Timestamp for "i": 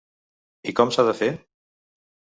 0.71-0.73